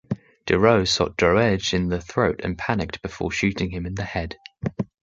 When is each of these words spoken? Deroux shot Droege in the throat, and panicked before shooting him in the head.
Deroux 0.47 0.83
shot 0.87 1.15
Droege 1.15 1.75
in 1.75 1.89
the 1.89 2.01
throat, 2.01 2.41
and 2.43 2.57
panicked 2.57 3.03
before 3.03 3.29
shooting 3.29 3.69
him 3.69 3.85
in 3.85 3.93
the 3.93 4.03
head. 4.03 4.35